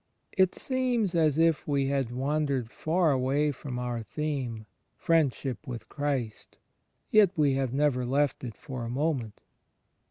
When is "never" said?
7.71-8.03